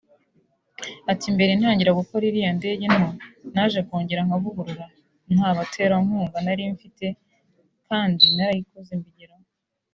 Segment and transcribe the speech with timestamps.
[1.11, 3.07] Ati “Mbere ntangira gukora iriya ndege nto
[3.53, 4.85] naje kongera nkavugurura
[5.33, 7.05] nta baterankunga nari mfite
[7.87, 9.47] kandi narayikoze mbigeraho